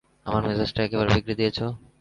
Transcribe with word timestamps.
আমার 0.25 0.41
মেজজটা 0.47 0.81
একেবারে 0.83 1.09
বিগড়ে 1.15 1.35
দিয়েছো। 1.39 1.65